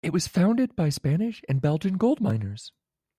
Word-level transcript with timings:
It 0.03 0.13
was 0.13 0.25
founded 0.27 0.75
by 0.75 0.89
Spanish 0.89 1.43
and 1.47 1.61
Belgian 1.61 1.95
gold 1.97 2.19
miners. 2.21 2.71